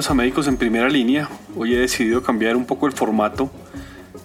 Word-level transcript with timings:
Bienvenidos 0.00 0.12
a 0.12 0.22
Médicos 0.22 0.48
en 0.48 0.56
Primera 0.56 0.88
Línea. 0.88 1.28
Hoy 1.54 1.74
he 1.74 1.78
decidido 1.78 2.22
cambiar 2.22 2.56
un 2.56 2.64
poco 2.64 2.86
el 2.86 2.94
formato 2.94 3.50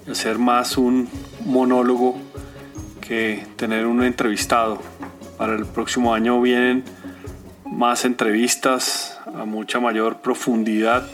hacer 0.10 0.40
más 0.40 0.78
un 0.78 1.10
monólogo 1.44 2.18
que 3.02 3.46
tener 3.58 3.86
un 3.86 4.02
entrevistado. 4.02 4.82
Para 5.38 5.54
el 5.56 5.66
próximo 5.66 6.14
año 6.14 6.40
vienen 6.40 6.86
más 7.70 8.06
entrevistas 8.06 9.20
a 9.26 9.44
mucha 9.44 9.82
mayor 9.82 10.22
profundidad. 10.22 11.10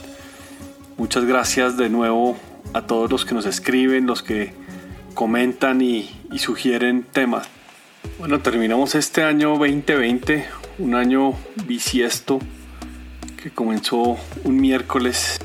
Muchas 0.95 1.25
gracias 1.25 1.75
de 1.75 1.89
nuevo 1.89 2.37
a 2.73 2.83
todos 2.83 3.09
los 3.09 3.25
que 3.25 3.33
nos 3.33 3.47
escriben, 3.47 4.05
los 4.05 4.21
que 4.21 4.53
comentan 5.15 5.81
y, 5.81 6.07
y 6.31 6.37
sugieren 6.37 7.01
temas. 7.01 7.47
Bueno, 8.19 8.41
terminamos 8.41 8.93
este 8.93 9.23
año 9.23 9.57
2020, 9.57 10.45
un 10.77 10.93
año 10.93 11.33
bisiesto 11.65 12.37
que 13.41 13.49
comenzó 13.49 14.17
un 14.43 14.61
miércoles. 14.61 15.39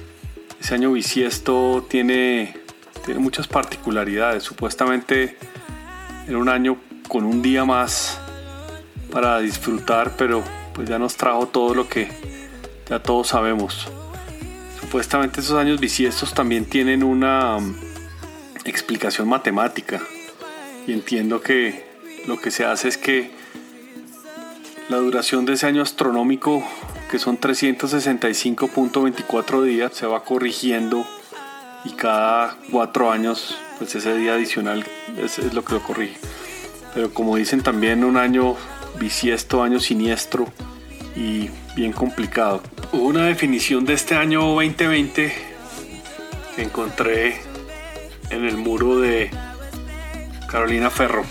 Ese 0.60 0.74
año 0.74 0.92
bisiesto 0.92 1.86
tiene, 1.88 2.54
tiene 3.04 3.20
muchas 3.20 3.48
particularidades. 3.48 4.42
Supuestamente 4.42 5.38
era 6.28 6.38
un 6.38 6.48
año 6.48 6.76
con 7.08 7.24
un 7.24 7.40
día 7.40 7.64
más 7.64 8.20
para 9.10 9.38
disfrutar, 9.40 10.14
pero 10.18 10.42
pues 10.74 10.88
ya 10.88 10.98
nos 10.98 11.16
trajo 11.16 11.46
todo 11.46 11.74
lo 11.74 11.88
que 11.88 12.08
ya 12.88 13.02
todos 13.02 13.28
sabemos. 13.28 13.88
Supuestamente 14.80 15.40
esos 15.40 15.56
años 15.58 15.80
bisiestos 15.80 16.34
también 16.34 16.66
tienen 16.66 17.02
una 17.02 17.56
um, 17.56 17.74
explicación 18.64 19.26
matemática 19.26 20.00
y 20.86 20.92
entiendo 20.92 21.40
que 21.40 21.86
lo 22.26 22.38
que 22.38 22.50
se 22.50 22.64
hace 22.64 22.88
es 22.88 22.98
que 22.98 23.30
la 24.88 24.98
duración 24.98 25.46
de 25.46 25.54
ese 25.54 25.66
año 25.66 25.82
astronómico 25.82 26.62
que 27.10 27.18
son 27.18 27.38
365.24 27.38 29.62
días, 29.62 29.92
se 29.94 30.06
va 30.06 30.22
corrigiendo 30.24 31.06
y 31.84 31.90
cada 31.90 32.56
cuatro 32.70 33.10
años, 33.10 33.58
pues 33.78 33.94
ese 33.94 34.16
día 34.16 34.32
adicional 34.34 34.86
es, 35.16 35.38
lo 35.54 35.64
que 35.64 35.74
lo 35.74 35.82
corrige. 35.82 36.18
Pero 36.94 37.14
como 37.14 37.36
dicen 37.36 37.62
también, 37.62 38.02
un 38.04 38.16
año 38.16 38.56
bisiesto, 38.98 39.62
año 39.62 39.78
siniestro 39.78 40.48
y 41.14 41.50
bien 41.76 41.92
complicado. 41.92 42.62
Una 42.92 43.26
definición 43.26 43.84
de 43.84 43.92
este 43.92 44.16
año 44.16 44.40
2020 44.54 45.32
que 46.56 46.62
encontré 46.62 47.40
en 48.30 48.44
el 48.44 48.56
muro 48.56 48.98
de 48.98 49.30
Carolina 50.50 50.90
Ferro. 50.90 51.24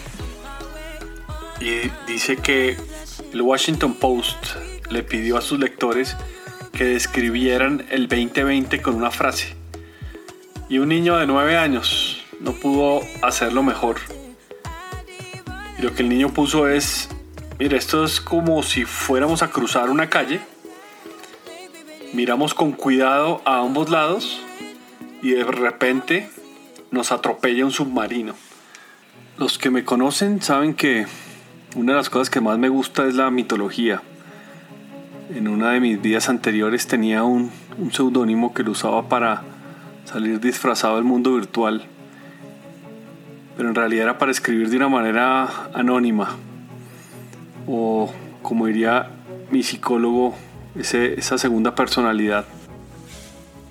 Y 1.59 1.89
dice 2.07 2.37
que 2.37 2.77
el 3.33 3.41
Washington 3.41 3.95
Post 3.95 4.45
le 4.89 5.03
pidió 5.03 5.37
a 5.37 5.41
sus 5.41 5.59
lectores 5.59 6.15
que 6.71 6.85
describieran 6.85 7.85
el 7.89 8.07
2020 8.07 8.81
con 8.81 8.95
una 8.95 9.11
frase. 9.11 9.55
Y 10.69 10.79
un 10.79 10.89
niño 10.89 11.17
de 11.17 11.27
9 11.27 11.57
años 11.57 12.23
no 12.41 12.53
pudo 12.53 13.01
hacerlo 13.21 13.63
mejor. 13.63 13.97
Y 15.77 15.81
lo 15.81 15.93
que 15.93 16.03
el 16.03 16.09
niño 16.09 16.33
puso 16.33 16.67
es, 16.67 17.09
mira, 17.59 17.77
esto 17.77 18.03
es 18.03 18.19
como 18.19 18.61
si 18.63 18.85
fuéramos 18.85 19.41
a 19.41 19.49
cruzar 19.51 19.89
una 19.89 20.09
calle. 20.09 20.41
Miramos 22.13 22.53
con 22.53 22.71
cuidado 22.71 23.41
a 23.45 23.59
ambos 23.59 23.89
lados 23.89 24.41
y 25.21 25.31
de 25.31 25.43
repente 25.43 26.29
nos 26.91 27.11
atropella 27.11 27.65
un 27.65 27.71
submarino. 27.71 28.35
Los 29.37 29.57
que 29.57 29.69
me 29.69 29.83
conocen 29.83 30.41
saben 30.41 30.73
que 30.73 31.05
una 31.75 31.93
de 31.93 31.97
las 31.97 32.09
cosas 32.09 32.29
que 32.29 32.39
más 32.39 32.57
me 32.57 32.69
gusta 32.69 33.05
es 33.05 33.15
la 33.15 33.29
mitología 33.31 34.01
en 35.33 35.47
una 35.47 35.71
de 35.71 35.79
mis 35.79 36.01
vidas 36.01 36.29
anteriores 36.29 36.87
tenía 36.87 37.23
un, 37.23 37.51
un 37.77 37.91
seudónimo 37.91 38.53
que 38.53 38.63
lo 38.63 38.71
usaba 38.71 39.09
para 39.09 39.41
salir 40.05 40.39
disfrazado 40.39 40.95
del 40.95 41.03
mundo 41.03 41.33
virtual, 41.33 41.83
pero 43.57 43.69
en 43.69 43.75
realidad 43.75 44.03
era 44.03 44.17
para 44.17 44.31
escribir 44.31 44.69
de 44.69 44.77
una 44.77 44.89
manera 44.89 45.69
anónima, 45.73 46.35
o 47.67 48.11
como 48.41 48.67
diría 48.67 49.09
mi 49.51 49.63
psicólogo, 49.63 50.35
ese, 50.75 51.19
esa 51.19 51.37
segunda 51.37 51.73
personalidad. 51.73 52.45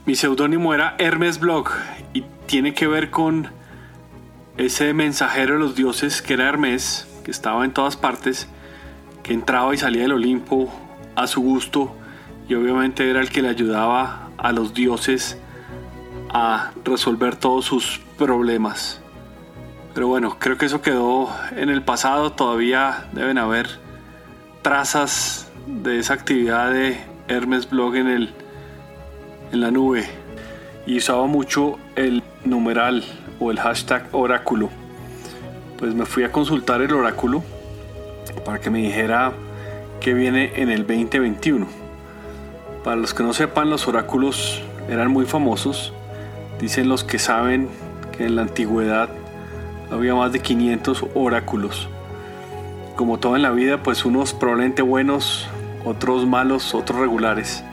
Mi 0.06 0.16
seudónimo 0.16 0.75
era 0.75 0.97
Hermes 0.98 1.38
Blog 1.38 1.70
y 2.12 2.25
tiene 2.47 2.75
que 2.75 2.87
ver 2.87 3.10
con 3.10 3.48
ese 4.56 4.93
mensajero 4.93 5.54
de 5.54 5.60
los 5.60 5.75
dioses 5.76 6.20
que 6.20 6.34
era 6.34 6.48
Hermes, 6.48 7.06
que 7.25 7.31
estaba 7.31 7.64
en 7.64 7.72
todas 7.72 7.97
partes, 7.97 8.48
que 9.22 9.32
entraba 9.32 9.75
y 9.75 9.78
salía 9.78 10.03
del 10.03 10.12
Olimpo 10.12 10.70
a 11.16 11.26
su 11.26 11.41
gusto 11.41 11.94
y 12.48 12.54
obviamente 12.54 13.08
era 13.08 13.20
el 13.20 13.30
que 13.30 13.42
le 13.42 13.48
ayudaba 13.48 14.28
a 14.36 14.52
los 14.52 14.75
dioses 14.75 15.38
a 16.30 16.72
resolver 16.84 17.36
todos 17.36 17.64
sus 17.64 18.00
problemas. 18.19 19.00
Pero 19.94 20.08
bueno, 20.08 20.38
creo 20.38 20.58
que 20.58 20.66
eso 20.66 20.82
quedó 20.82 21.30
en 21.56 21.70
el 21.70 21.82
pasado, 21.82 22.32
todavía 22.32 23.06
deben 23.12 23.38
haber 23.38 23.69
trazas 24.62 25.48
de 25.66 25.98
esa 25.98 26.14
actividad 26.14 26.72
de 26.72 26.98
Hermes 27.28 27.70
Blog 27.70 27.94
en, 27.96 28.08
el, 28.08 28.34
en 29.52 29.60
la 29.60 29.70
nube 29.70 30.08
y 30.86 30.98
usaba 30.98 31.26
mucho 31.26 31.78
el 31.94 32.22
numeral 32.44 33.04
o 33.38 33.50
el 33.50 33.60
hashtag 33.60 34.08
oráculo. 34.12 34.70
Pues 35.78 35.94
me 35.94 36.06
fui 36.06 36.25
a 36.25 36.32
consultar 36.32 36.82
el 36.82 36.92
oráculo 36.92 37.42
para 38.44 38.60
que 38.60 38.70
me 38.70 38.81
dijera 38.81 39.32
que 40.04 40.12
viene 40.12 40.53
en 40.56 40.69
el 40.69 40.87
2021. 40.87 41.66
Para 42.84 42.97
los 42.97 43.15
que 43.15 43.22
no 43.22 43.32
sepan, 43.32 43.70
los 43.70 43.88
oráculos 43.88 44.60
eran 44.87 45.10
muy 45.10 45.25
famosos. 45.25 45.94
Dicen 46.60 46.91
los 46.91 47.04
que 47.04 47.19
saben 47.19 47.70
que 48.14 48.26
en 48.26 48.37
la 48.37 48.43
antigüedad 48.43 49.09
había 49.91 50.14
más 50.14 50.31
de 50.31 50.41
500 50.41 51.06
oráculos. 51.14 51.88
Como 52.97 53.19
todo 53.19 53.34
en 53.34 53.41
la 53.41 53.50
vida, 53.50 53.82
pues 53.82 54.04
unos 54.04 54.34
probablemente 54.34 54.82
buenos, 54.82 55.48
otros 55.87 56.26
malos, 56.26 56.75
otros 56.75 56.98
regulares. 56.98 57.64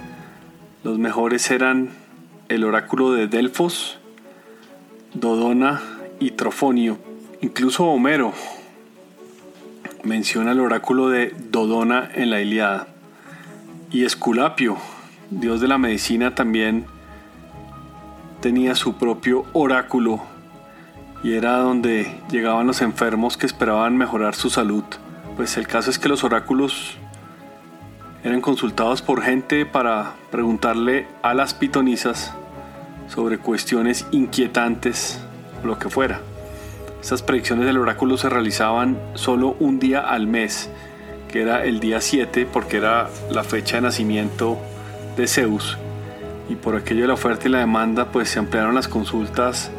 Los 0.86 1.00
mejores 1.00 1.52
eran 1.52 1.90
el 2.48 2.64
oráculo 2.64 3.12
de 3.12 3.28
Delfos, 3.28 4.00
Dodona 5.14 5.82
y 6.22 6.32
Trofonio. 6.32 6.98
Incluso 7.42 7.88
Homero 7.88 8.32
menciona 10.04 10.52
el 10.52 10.60
oráculo 10.60 11.10
de 11.10 11.34
Dodona 11.52 12.10
en 12.14 12.30
la 12.30 12.42
Iliada. 12.42 12.88
Y 13.92 14.06
Esculapio, 14.06 14.78
dios 15.30 15.62
de 15.62 15.68
la 15.68 15.78
medicina, 15.78 16.36
también 16.36 16.86
tenía 18.42 18.76
su 18.76 18.96
propio 18.96 19.46
oráculo 19.54 20.22
y 21.24 21.34
era 21.34 21.58
donde 21.58 22.20
llegaban 22.32 22.68
los 22.68 22.82
enfermos 22.82 23.38
que 23.38 23.46
esperaban 23.46 23.98
mejorar 23.98 24.34
su 24.34 24.50
salud. 24.50 24.84
Pues 25.36 25.58
el 25.58 25.68
caso 25.68 25.90
es 25.90 26.00
que 26.00 26.10
los 26.10 26.24
oráculos 26.24 26.98
eran 28.24 28.42
consultados 28.42 29.02
por 29.02 29.22
gente 29.22 29.66
para 29.66 30.14
preguntarle 30.32 31.08
a 31.22 31.34
las 31.34 31.54
pitonisas 31.54 32.34
sobre 33.08 33.38
cuestiones 33.38 34.08
inquietantes 34.12 35.20
lo 35.64 35.78
que 35.78 35.90
fuera. 35.90 36.22
Estas 37.02 37.24
predicciones 37.24 37.66
del 37.66 37.80
oráculo 37.80 38.16
se 38.16 38.30
realizaban 38.30 38.96
solo 39.16 39.56
un 39.60 39.80
día 39.80 40.02
al 40.02 40.28
mes, 40.28 40.70
que 41.30 41.42
era 41.42 41.66
el 41.66 41.80
día 41.80 42.00
7 42.00 42.46
porque 42.46 42.78
era 42.78 43.10
la 43.32 43.44
fecha 43.44 43.78
de 43.78 43.82
nacimiento 43.82 44.60
de 45.18 45.28
Zeus. 45.28 45.80
Y 46.48 46.56
por 46.56 46.76
aquello 46.76 47.02
de 47.02 47.08
la 47.08 47.16
oferta 47.16 47.48
y 47.48 47.52
la 47.52 47.58
demanda, 47.58 48.12
pues 48.12 48.30
se 48.30 48.38
ampliaron 48.38 48.76
las 48.76 48.88
consultas 48.88 49.72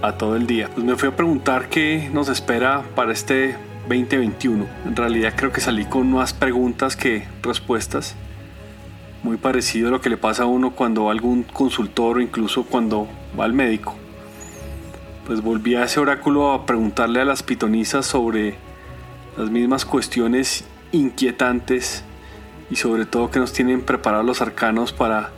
a 0.00 0.12
todo 0.12 0.36
el 0.36 0.46
día. 0.46 0.70
Pues 0.72 0.86
me 0.86 0.96
fui 0.96 1.10
a 1.10 1.16
preguntar 1.16 1.68
qué 1.68 2.08
nos 2.14 2.30
espera 2.30 2.82
para 2.94 3.12
este 3.12 3.54
2021. 3.82 4.66
En 4.86 4.96
realidad 4.96 5.34
creo 5.36 5.52
que 5.52 5.60
salí 5.60 5.84
con 5.84 6.10
más 6.10 6.32
preguntas 6.32 6.96
que 6.96 7.28
respuestas. 7.42 8.16
Muy 9.22 9.36
parecido 9.36 9.88
a 9.88 9.90
lo 9.90 10.00
que 10.00 10.08
le 10.08 10.16
pasa 10.16 10.44
a 10.44 10.46
uno 10.46 10.70
cuando 10.70 11.04
va 11.04 11.10
a 11.10 11.12
algún 11.12 11.42
consultor 11.42 12.16
o 12.16 12.20
incluso 12.22 12.64
cuando 12.64 13.06
va 13.38 13.44
al 13.44 13.52
médico 13.52 13.94
pues 15.28 15.42
volví 15.42 15.74
a 15.74 15.84
ese 15.84 16.00
oráculo 16.00 16.52
a 16.52 16.64
preguntarle 16.64 17.20
a 17.20 17.26
las 17.26 17.42
pitonisas 17.42 18.06
sobre 18.06 18.54
las 19.36 19.50
mismas 19.50 19.84
cuestiones 19.84 20.64
inquietantes 20.90 22.02
y 22.70 22.76
sobre 22.76 23.04
todo 23.04 23.30
que 23.30 23.38
nos 23.38 23.52
tienen 23.52 23.82
preparados 23.82 24.24
los 24.24 24.40
arcanos 24.40 24.94
para 24.94 25.30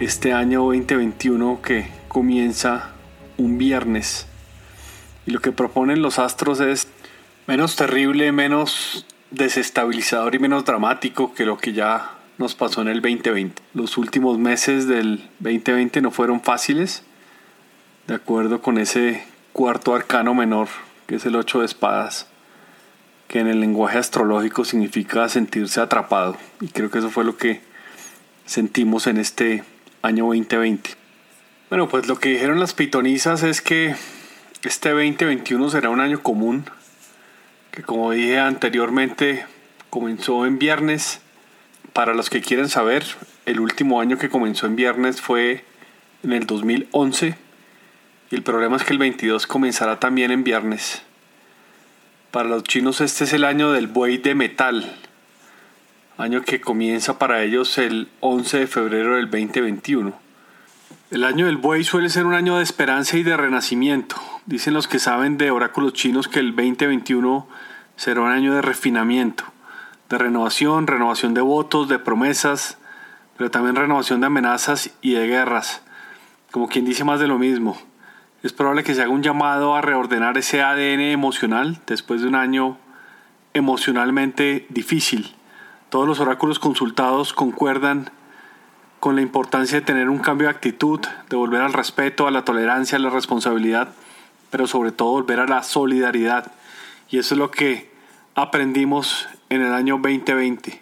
este 0.00 0.34
año 0.34 0.64
2021 0.64 1.62
que 1.62 1.88
comienza 2.08 2.90
un 3.38 3.56
viernes. 3.56 4.26
Y 5.26 5.30
lo 5.30 5.40
que 5.40 5.50
proponen 5.50 6.02
los 6.02 6.18
astros 6.18 6.60
es 6.60 6.88
menos 7.46 7.74
terrible, 7.74 8.32
menos 8.32 9.06
desestabilizador 9.30 10.34
y 10.34 10.40
menos 10.40 10.66
dramático 10.66 11.32
que 11.32 11.46
lo 11.46 11.56
que 11.56 11.72
ya 11.72 12.18
nos 12.36 12.54
pasó 12.54 12.82
en 12.82 12.88
el 12.88 13.00
2020. 13.00 13.62
Los 13.72 13.96
últimos 13.96 14.38
meses 14.38 14.86
del 14.86 15.30
2020 15.40 16.02
no 16.02 16.10
fueron 16.10 16.42
fáciles 16.42 17.02
de 18.08 18.14
acuerdo 18.14 18.62
con 18.62 18.78
ese 18.78 19.22
cuarto 19.52 19.94
arcano 19.94 20.32
menor, 20.32 20.68
que 21.06 21.16
es 21.16 21.26
el 21.26 21.36
8 21.36 21.60
de 21.60 21.66
espadas, 21.66 22.26
que 23.28 23.38
en 23.38 23.48
el 23.48 23.60
lenguaje 23.60 23.98
astrológico 23.98 24.64
significa 24.64 25.28
sentirse 25.28 25.82
atrapado. 25.82 26.38
Y 26.62 26.68
creo 26.68 26.90
que 26.90 27.00
eso 27.00 27.10
fue 27.10 27.24
lo 27.24 27.36
que 27.36 27.60
sentimos 28.46 29.06
en 29.06 29.18
este 29.18 29.62
año 30.00 30.24
2020. 30.24 30.88
Bueno, 31.68 31.86
pues 31.90 32.08
lo 32.08 32.18
que 32.18 32.30
dijeron 32.30 32.58
las 32.58 32.72
pitonizas 32.72 33.42
es 33.42 33.60
que 33.60 33.94
este 34.64 34.88
2021 34.88 35.68
será 35.68 35.90
un 35.90 36.00
año 36.00 36.22
común, 36.22 36.64
que 37.72 37.82
como 37.82 38.12
dije 38.12 38.38
anteriormente 38.38 39.44
comenzó 39.90 40.46
en 40.46 40.58
viernes. 40.58 41.20
Para 41.92 42.14
los 42.14 42.30
que 42.30 42.40
quieren 42.40 42.70
saber, 42.70 43.04
el 43.44 43.60
último 43.60 44.00
año 44.00 44.16
que 44.16 44.30
comenzó 44.30 44.66
en 44.66 44.76
viernes 44.76 45.20
fue 45.20 45.64
en 46.22 46.32
el 46.32 46.46
2011 46.46 47.47
y 48.30 48.34
el 48.34 48.42
problema 48.42 48.76
es 48.76 48.84
que 48.84 48.92
el 48.92 48.98
22 48.98 49.46
comenzará 49.46 49.98
también 49.98 50.30
en 50.30 50.44
viernes. 50.44 51.02
Para 52.30 52.48
los 52.48 52.62
chinos 52.62 53.00
este 53.00 53.24
es 53.24 53.32
el 53.32 53.44
año 53.44 53.72
del 53.72 53.86
buey 53.86 54.18
de 54.18 54.34
metal, 54.34 54.96
año 56.18 56.42
que 56.42 56.60
comienza 56.60 57.18
para 57.18 57.42
ellos 57.42 57.78
el 57.78 58.08
11 58.20 58.58
de 58.58 58.66
febrero 58.66 59.16
del 59.16 59.30
2021. 59.30 60.12
El 61.10 61.24
año 61.24 61.46
del 61.46 61.56
buey 61.56 61.84
suele 61.84 62.10
ser 62.10 62.26
un 62.26 62.34
año 62.34 62.58
de 62.58 62.64
esperanza 62.64 63.16
y 63.16 63.22
de 63.22 63.34
renacimiento. 63.34 64.16
Dicen 64.44 64.74
los 64.74 64.88
que 64.88 64.98
saben 64.98 65.38
de 65.38 65.50
oráculos 65.50 65.94
chinos 65.94 66.28
que 66.28 66.40
el 66.40 66.54
2021 66.54 67.48
será 67.96 68.20
un 68.20 68.30
año 68.30 68.54
de 68.54 68.60
refinamiento, 68.60 69.44
de 70.10 70.18
renovación, 70.18 70.86
renovación 70.86 71.32
de 71.32 71.40
votos, 71.40 71.88
de 71.88 71.98
promesas, 71.98 72.76
pero 73.38 73.50
también 73.50 73.76
renovación 73.76 74.20
de 74.20 74.26
amenazas 74.26 74.90
y 75.00 75.14
de 75.14 75.26
guerras. 75.26 75.80
Como 76.50 76.68
quien 76.68 76.84
dice 76.84 77.04
más 77.04 77.20
de 77.20 77.26
lo 77.26 77.38
mismo 77.38 77.87
es 78.42 78.52
probable 78.52 78.84
que 78.84 78.94
se 78.94 79.02
haga 79.02 79.10
un 79.10 79.22
llamado 79.22 79.74
a 79.74 79.80
reordenar 79.80 80.38
ese 80.38 80.62
ADN 80.62 81.00
emocional 81.00 81.80
después 81.86 82.22
de 82.22 82.28
un 82.28 82.36
año 82.36 82.78
emocionalmente 83.52 84.66
difícil. 84.68 85.34
Todos 85.90 86.06
los 86.06 86.20
oráculos 86.20 86.60
consultados 86.60 87.32
concuerdan 87.32 88.10
con 89.00 89.16
la 89.16 89.22
importancia 89.22 89.80
de 89.80 89.86
tener 89.86 90.08
un 90.08 90.18
cambio 90.18 90.46
de 90.46 90.54
actitud, 90.54 91.00
de 91.28 91.36
volver 91.36 91.62
al 91.62 91.72
respeto, 91.72 92.28
a 92.28 92.30
la 92.30 92.44
tolerancia, 92.44 92.96
a 92.96 93.00
la 93.00 93.10
responsabilidad, 93.10 93.88
pero 94.50 94.68
sobre 94.68 94.92
todo 94.92 95.10
volver 95.10 95.40
a 95.40 95.46
la 95.46 95.64
solidaridad. 95.64 96.52
Y 97.10 97.18
eso 97.18 97.34
es 97.34 97.38
lo 97.38 97.50
que 97.50 97.90
aprendimos 98.36 99.28
en 99.48 99.62
el 99.62 99.72
año 99.72 99.94
2020. 99.94 100.80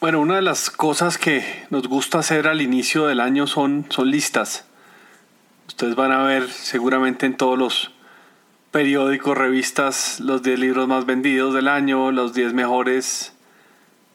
Bueno, 0.00 0.20
una 0.20 0.36
de 0.36 0.42
las 0.42 0.70
cosas 0.70 1.18
que 1.18 1.66
nos 1.68 1.86
gusta 1.88 2.20
hacer 2.20 2.46
al 2.46 2.62
inicio 2.62 3.06
del 3.06 3.20
año 3.20 3.46
son, 3.46 3.86
son 3.90 4.10
listas 4.10 4.67
Ustedes 5.68 5.94
van 5.94 6.12
a 6.12 6.24
ver 6.24 6.48
seguramente 6.48 7.26
en 7.26 7.36
todos 7.36 7.58
los 7.58 7.90
periódicos, 8.70 9.36
revistas, 9.36 10.18
los 10.18 10.42
10 10.42 10.58
libros 10.58 10.88
más 10.88 11.04
vendidos 11.04 11.54
del 11.54 11.68
año, 11.68 12.10
los 12.10 12.32
10 12.32 12.54
mejores 12.54 13.34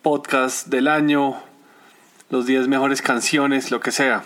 podcasts 0.01 0.69
del 0.71 0.87
año, 0.87 1.41
los 2.31 2.47
10 2.47 2.67
mejores 2.67 3.03
canciones, 3.03 3.69
lo 3.69 3.79
que 3.79 3.91
sea. 3.91 4.23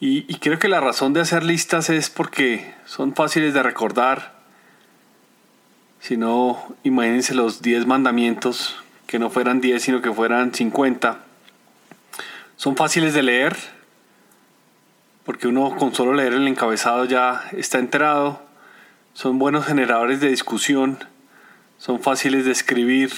Y, 0.00 0.34
creo 0.38 0.58
que 0.58 0.68
la 0.68 0.80
razón 0.80 1.12
de 1.12 1.20
hacer 1.20 1.44
listas 1.44 1.90
es 1.90 2.08
porque 2.08 2.74
son 2.86 3.14
fáciles 3.14 3.52
de 3.52 3.62
recordar. 3.62 4.40
Si 6.00 6.16
no, 6.16 6.74
imagínense 6.84 7.34
los 7.34 7.60
10 7.60 7.86
mandamientos, 7.86 8.76
que 9.06 9.18
no 9.18 9.28
fueran 9.28 9.60
10, 9.60 9.82
sino 9.82 10.00
que 10.00 10.10
fueran 10.10 10.54
50. 10.54 11.18
Son 12.56 12.76
fáciles 12.76 13.12
de 13.12 13.22
leer 13.24 13.79
porque 15.24 15.48
uno 15.48 15.76
con 15.76 15.94
solo 15.94 16.14
leer 16.14 16.32
el 16.32 16.48
encabezado 16.48 17.04
ya 17.04 17.48
está 17.52 17.78
enterado. 17.78 18.42
Son 19.12 19.38
buenos 19.38 19.66
generadores 19.66 20.20
de 20.20 20.28
discusión, 20.28 20.98
son 21.78 22.00
fáciles 22.00 22.44
de 22.44 22.52
escribir 22.52 23.10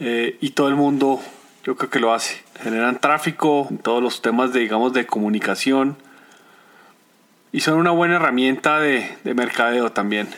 eh, 0.00 0.36
y 0.40 0.50
todo 0.50 0.68
el 0.68 0.74
mundo 0.74 1.20
yo 1.64 1.76
creo 1.76 1.90
que 1.90 2.00
lo 2.00 2.12
hace. 2.12 2.42
Generan 2.62 3.00
tráfico 3.00 3.68
en 3.70 3.78
todos 3.78 4.02
los 4.02 4.22
temas 4.22 4.52
de, 4.52 4.60
digamos, 4.60 4.92
de 4.92 5.06
comunicación 5.06 5.96
y 7.52 7.60
son 7.60 7.78
una 7.78 7.90
buena 7.90 8.16
herramienta 8.16 8.80
de, 8.80 9.16
de 9.22 9.34
mercadeo 9.34 9.92
también. 9.92 10.28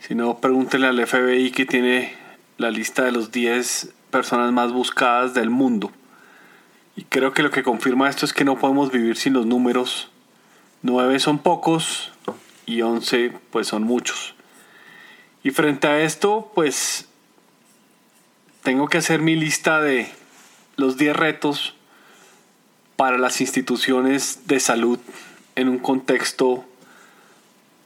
Si 0.00 0.14
no, 0.14 0.38
pregúntenle 0.38 0.86
al 0.86 1.06
FBI 1.06 1.50
que 1.50 1.66
tiene 1.66 2.14
la 2.56 2.70
lista 2.70 3.04
de 3.04 3.12
los 3.12 3.32
10 3.32 3.94
personas 4.10 4.52
más 4.52 4.72
buscadas 4.72 5.34
del 5.34 5.50
mundo. 5.50 5.92
Y 6.98 7.04
creo 7.04 7.32
que 7.32 7.44
lo 7.44 7.52
que 7.52 7.62
confirma 7.62 8.10
esto 8.10 8.26
es 8.26 8.32
que 8.32 8.42
no 8.42 8.58
podemos 8.58 8.90
vivir 8.90 9.16
sin 9.16 9.32
los 9.32 9.46
números. 9.46 10.10
9 10.82 11.20
son 11.20 11.38
pocos 11.38 12.10
y 12.66 12.82
11 12.82 13.34
pues 13.52 13.68
son 13.68 13.84
muchos. 13.84 14.34
Y 15.44 15.50
frente 15.50 15.86
a 15.86 16.02
esto 16.02 16.50
pues 16.56 17.08
tengo 18.64 18.88
que 18.88 18.98
hacer 18.98 19.20
mi 19.20 19.36
lista 19.36 19.80
de 19.80 20.10
los 20.74 20.96
10 20.96 21.14
retos 21.14 21.76
para 22.96 23.16
las 23.16 23.40
instituciones 23.40 24.48
de 24.48 24.58
salud 24.58 24.98
en 25.54 25.68
un 25.68 25.78
contexto 25.78 26.64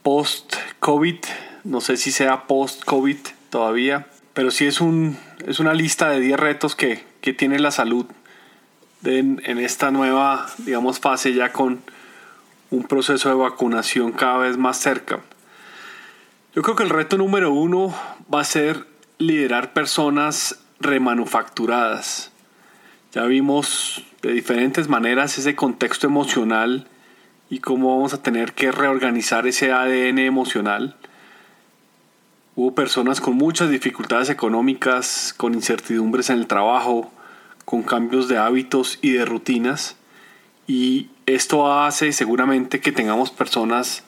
post-COVID. 0.02 1.18
No 1.64 1.82
sé 1.82 1.98
si 1.98 2.12
sea 2.12 2.46
post-COVID 2.46 3.18
todavía, 3.50 4.06
pero 4.32 4.50
sí 4.50 4.64
es, 4.64 4.80
un, 4.80 5.18
es 5.46 5.60
una 5.60 5.74
lista 5.74 6.08
de 6.08 6.20
10 6.20 6.40
retos 6.40 6.74
que, 6.74 7.04
que 7.20 7.34
tiene 7.34 7.58
la 7.58 7.72
salud 7.72 8.06
en 9.04 9.58
esta 9.58 9.90
nueva, 9.90 10.46
digamos, 10.58 11.00
fase 11.00 11.34
ya 11.34 11.52
con 11.52 11.80
un 12.70 12.84
proceso 12.84 13.28
de 13.28 13.34
vacunación 13.34 14.12
cada 14.12 14.38
vez 14.38 14.56
más 14.56 14.78
cerca. 14.78 15.20
Yo 16.54 16.62
creo 16.62 16.76
que 16.76 16.82
el 16.82 16.90
reto 16.90 17.16
número 17.18 17.52
uno 17.52 17.94
va 18.32 18.40
a 18.40 18.44
ser 18.44 18.86
liderar 19.18 19.72
personas 19.72 20.60
remanufacturadas. 20.80 22.30
Ya 23.12 23.24
vimos 23.24 24.04
de 24.22 24.32
diferentes 24.32 24.88
maneras 24.88 25.36
ese 25.38 25.54
contexto 25.54 26.06
emocional 26.06 26.86
y 27.50 27.58
cómo 27.58 27.94
vamos 27.94 28.14
a 28.14 28.22
tener 28.22 28.54
que 28.54 28.72
reorganizar 28.72 29.46
ese 29.46 29.72
ADN 29.72 30.18
emocional. 30.20 30.96
Hubo 32.56 32.74
personas 32.74 33.20
con 33.20 33.34
muchas 33.36 33.70
dificultades 33.70 34.30
económicas, 34.30 35.34
con 35.36 35.54
incertidumbres 35.54 36.30
en 36.30 36.38
el 36.38 36.46
trabajo, 36.46 37.12
con 37.72 37.84
cambios 37.84 38.28
de 38.28 38.36
hábitos 38.36 38.98
y 39.00 39.12
de 39.12 39.24
rutinas 39.24 39.96
y 40.66 41.08
esto 41.24 41.72
hace 41.72 42.12
seguramente 42.12 42.80
que 42.80 42.92
tengamos 42.92 43.30
personas 43.30 44.04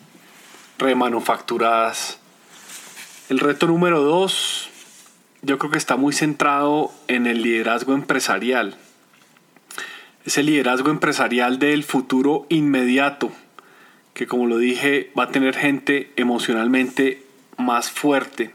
remanufacturadas. 0.77 2.19
El 3.31 3.39
reto 3.39 3.67
número 3.67 4.03
dos, 4.03 4.69
yo 5.41 5.59
creo 5.59 5.71
que 5.71 5.79
está 5.79 5.97
muy 5.97 6.13
centrado 6.13 6.93
en 7.09 7.27
el 7.27 7.41
liderazgo 7.41 7.95
empresarial. 7.95 8.77
Es 10.27 10.37
el 10.37 10.45
liderazgo 10.45 10.91
empresarial 10.91 11.59
del 11.59 11.85
futuro 11.85 12.45
inmediato, 12.51 13.33
que 14.13 14.27
como 14.27 14.45
lo 14.47 14.59
dije 14.59 15.11
va 15.19 15.23
a 15.23 15.31
tener 15.31 15.57
gente 15.57 16.13
emocionalmente 16.17 17.25
más 17.57 17.91
fuerte. 17.91 18.55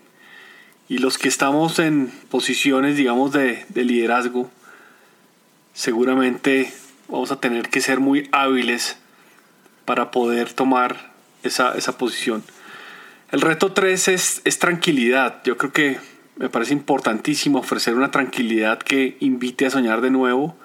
Y 0.87 0.99
los 0.99 1.17
que 1.17 1.29
estamos 1.29 1.79
en 1.79 2.11
posiciones, 2.29 2.95
digamos, 2.95 3.31
de, 3.31 3.65
de 3.69 3.83
liderazgo, 3.85 4.51
seguramente 5.79 6.73
vamos 7.07 7.31
a 7.31 7.39
tener 7.39 7.69
que 7.69 7.79
ser 7.79 8.01
muy 8.01 8.27
hábiles 8.33 8.97
para 9.85 10.11
poder 10.11 10.51
tomar 10.51 11.13
esa, 11.41 11.73
posición. 11.97 12.43
El 13.31 13.39
reto 13.39 13.71
3 13.71 14.09
es, 14.09 14.41
es 14.43 14.59
tranquilidad. 14.59 15.41
Yo 15.45 15.57
creo 15.57 15.71
que 15.71 15.97
me 16.35 16.49
parece 16.49 16.73
importantísimo 16.73 17.59
ofrecer 17.59 17.95
una 17.95 18.11
tranquilidad 18.11 18.79
que 18.79 19.15
invite 19.21 19.67
a 19.67 19.69
soñar 19.69 20.01
de 20.01 20.11
nuevo. 20.11 20.57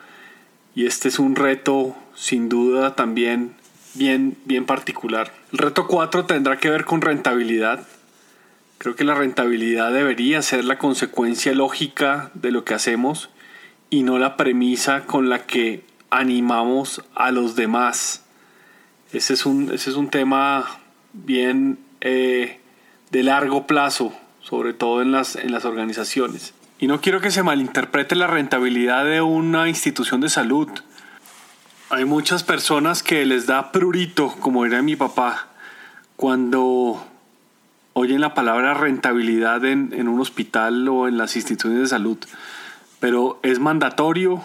Y 0.74 0.86
este 0.86 1.06
es 1.06 1.20
un 1.20 1.36
reto 1.36 1.94
sin 2.16 2.48
duda 2.48 2.96
también 2.96 3.54
bien, 3.94 4.36
bien 4.46 4.66
particular. 4.66 5.32
El 5.52 5.58
reto 5.58 5.86
4 5.86 6.26
tendrá 6.26 6.58
que 6.58 6.70
ver 6.70 6.84
con 6.84 7.02
rentabilidad. 7.02 7.86
Creo 8.78 8.96
que 8.96 9.04
la 9.04 9.14
rentabilidad 9.14 9.92
debería 9.92 10.42
ser 10.42 10.64
la 10.64 10.76
consecuencia 10.76 11.52
lógica 11.52 12.32
de 12.34 12.50
lo 12.50 12.64
que 12.64 12.74
hacemos 12.74 13.30
y 13.94 14.02
no 14.02 14.18
la 14.18 14.36
premisa 14.36 15.06
con 15.06 15.28
la 15.28 15.46
que 15.46 15.84
animamos 16.10 17.04
a 17.14 17.30
los 17.30 17.54
demás. 17.54 18.24
Ese 19.12 19.34
es 19.34 19.46
un, 19.46 19.70
ese 19.72 19.90
es 19.90 19.94
un 19.94 20.10
tema 20.10 20.66
bien 21.12 21.78
eh, 22.00 22.58
de 23.12 23.22
largo 23.22 23.68
plazo, 23.68 24.12
sobre 24.42 24.72
todo 24.72 25.00
en 25.00 25.12
las, 25.12 25.36
en 25.36 25.52
las 25.52 25.64
organizaciones. 25.64 26.54
Y 26.80 26.88
no 26.88 27.00
quiero 27.00 27.20
que 27.20 27.30
se 27.30 27.44
malinterprete 27.44 28.16
la 28.16 28.26
rentabilidad 28.26 29.04
de 29.04 29.20
una 29.20 29.68
institución 29.68 30.20
de 30.20 30.28
salud. 30.28 30.68
Hay 31.88 32.04
muchas 32.04 32.42
personas 32.42 33.04
que 33.04 33.24
les 33.24 33.46
da 33.46 33.70
prurito, 33.70 34.34
como 34.40 34.66
era 34.66 34.82
mi 34.82 34.96
papá, 34.96 35.46
cuando 36.16 37.06
oyen 37.92 38.20
la 38.20 38.34
palabra 38.34 38.74
rentabilidad 38.74 39.64
en, 39.64 39.92
en 39.92 40.08
un 40.08 40.18
hospital 40.18 40.88
o 40.88 41.06
en 41.06 41.16
las 41.16 41.36
instituciones 41.36 41.78
de 41.78 41.86
salud 41.86 42.18
pero 43.04 43.38
es 43.42 43.58
mandatorio, 43.58 44.42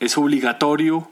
es 0.00 0.18
obligatorio 0.18 1.08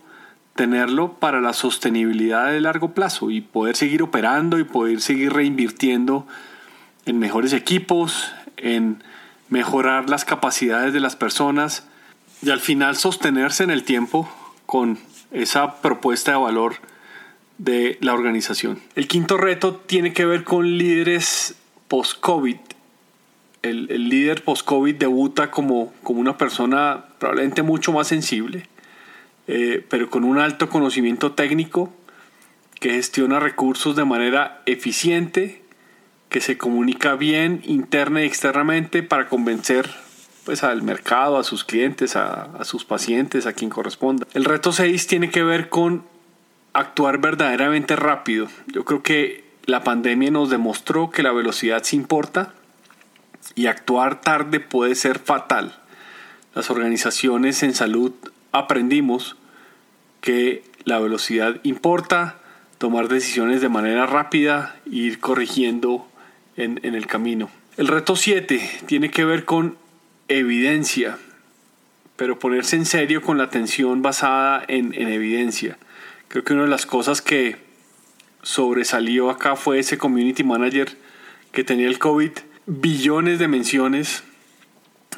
tenerlo 0.56 1.12
para 1.12 1.40
la 1.40 1.52
sostenibilidad 1.52 2.50
de 2.50 2.60
largo 2.60 2.92
plazo 2.92 3.30
y 3.30 3.40
poder 3.40 3.76
seguir 3.76 4.02
operando 4.02 4.58
y 4.58 4.64
poder 4.64 5.00
seguir 5.00 5.32
reinvirtiendo 5.32 6.26
en 7.06 7.20
mejores 7.20 7.52
equipos, 7.52 8.32
en 8.56 9.00
mejorar 9.48 10.10
las 10.10 10.24
capacidades 10.24 10.92
de 10.92 10.98
las 10.98 11.14
personas 11.14 11.86
y 12.42 12.50
al 12.50 12.58
final 12.58 12.96
sostenerse 12.96 13.62
en 13.62 13.70
el 13.70 13.84
tiempo 13.84 14.28
con 14.66 14.98
esa 15.30 15.80
propuesta 15.82 16.32
de 16.32 16.38
valor 16.38 16.74
de 17.58 17.96
la 18.00 18.12
organización. 18.12 18.80
El 18.96 19.06
quinto 19.06 19.36
reto 19.36 19.76
tiene 19.76 20.12
que 20.12 20.26
ver 20.26 20.42
con 20.42 20.66
líderes 20.78 21.54
post-COVID. 21.86 22.56
El, 23.62 23.86
líder 24.08 24.42
post-COVID 24.42 24.96
debuta 24.96 25.50
como, 25.50 25.92
como 26.02 26.20
una 26.20 26.36
persona 26.36 27.04
probablemente 27.18 27.62
mucho 27.62 27.92
más 27.92 28.08
sensible, 28.08 28.66
eh, 29.46 29.84
pero 29.88 30.10
con 30.10 30.24
un 30.24 30.38
alto 30.38 30.68
conocimiento 30.68 31.32
técnico 31.32 31.92
que 32.80 32.90
gestiona 32.90 33.38
recursos 33.38 33.94
de 33.94 34.04
manera 34.04 34.62
eficiente, 34.66 35.62
que 36.28 36.40
se 36.40 36.58
comunica 36.58 37.14
bien 37.14 37.60
interna 37.64 38.22
y 38.22 38.26
externamente 38.26 39.02
para 39.02 39.28
convencer 39.28 39.88
pues 40.44 40.64
al 40.64 40.82
mercado, 40.82 41.38
a 41.38 41.44
sus 41.44 41.62
clientes, 41.62 42.16
a, 42.16 42.42
a, 42.42 42.64
sus 42.64 42.84
pacientes, 42.84 43.46
a 43.46 43.52
quien 43.52 43.70
corresponda. 43.70 44.26
El 44.34 44.44
reto 44.44 44.72
6 44.72 45.06
tiene 45.06 45.30
que 45.30 45.44
ver 45.44 45.68
con 45.68 46.04
actuar 46.72 47.18
verdaderamente 47.18 47.94
rápido. 47.94 48.48
Yo 48.66 48.84
creo 48.84 49.02
que 49.02 49.44
la 49.66 49.84
pandemia 49.84 50.30
nos 50.32 50.50
demostró 50.50 51.10
que 51.10 51.22
la 51.22 51.32
velocidad 51.32 51.82
se 51.82 51.94
importa 51.96 52.54
y 53.54 53.66
actuar 53.66 54.20
tarde 54.20 54.60
puede 54.60 54.94
ser 54.94 55.18
fatal. 55.18 55.78
Las 56.54 56.70
organizaciones 56.70 57.62
en 57.62 57.74
salud 57.74 58.12
aprendimos 58.52 59.36
que 60.20 60.64
la 60.84 60.98
velocidad 60.98 61.60
importa, 61.62 62.38
tomar 62.78 63.08
decisiones 63.08 63.60
de 63.60 63.68
manera 63.68 64.06
rápida 64.06 64.76
e 64.86 64.96
ir 64.96 65.20
corrigiendo 65.20 66.08
en, 66.56 66.78
el 66.82 67.06
camino. 67.06 67.50
El 67.76 67.88
reto 67.88 68.16
7 68.16 68.82
tiene 68.86 69.10
que 69.10 69.24
ver 69.24 69.44
con 69.44 69.76
evidencia, 70.28 71.18
pero 72.16 72.38
ponerse 72.38 72.76
en 72.76 72.86
serio 72.86 73.22
con 73.22 73.38
la 73.38 73.44
atención 73.44 74.02
basada 74.02 74.62
en, 74.68 74.94
en 74.94 75.08
evidencia. 75.08 75.78
Creo 76.28 76.44
que 76.44 76.52
una 76.52 76.64
de 76.64 76.68
las 76.68 76.86
cosas 76.86 77.22
que 77.22 77.56
sobresalió 78.42 79.30
acá 79.30 79.56
fue 79.56 79.78
ese 79.78 79.98
community 79.98 80.44
manager 80.44 80.96
que 81.52 81.64
tenía 81.64 81.86
el 81.86 81.98
COVID, 81.98 82.32
billones 82.66 83.38
de 83.38 83.48
menciones 83.48 84.22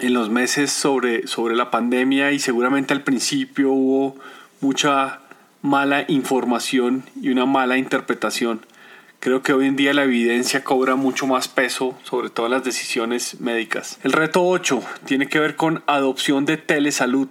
en 0.01 0.13
los 0.13 0.31
meses 0.31 0.73
sobre, 0.73 1.27
sobre 1.27 1.55
la 1.57 1.71
pandemia 1.71 2.33
y 2.33 2.39
seguramente 2.39 2.95
al 2.95 3.03
principio 3.03 3.71
hubo 3.71 4.17
mucha 4.61 5.21
mala 5.63 6.05
información 6.09 7.05
y 7.21 7.31
una 7.31 7.47
mala 7.47 7.79
interpretación. 7.79 8.67
Creo 9.21 9.43
que 9.43 9.53
hoy 9.53 9.67
en 9.67 9.77
día 9.77 9.95
la 9.95 10.05
evidencia 10.05 10.65
cobra 10.65 10.97
mucho 10.97 11.27
más 11.27 11.49
peso 11.49 11.99
sobre 12.03 12.29
todas 12.29 12.51
las 12.51 12.65
decisiones 12.65 13.41
médicas. 13.41 13.99
El 14.03 14.13
reto 14.13 14.45
8 14.45 14.83
tiene 15.07 15.29
que 15.29 15.41
ver 15.41 15.57
con 15.57 15.83
adopción 15.87 16.45
de 16.45 16.57
telesalud 16.57 17.29